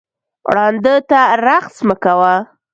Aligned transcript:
ړانده 0.55 0.95
ته 1.09 1.21
رخس 1.45 1.75
مه 1.87 1.95
کوه 2.03 2.35